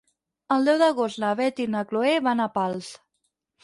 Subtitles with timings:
[0.55, 2.95] El deu d'agost na Beth i na Chloé van a Pals.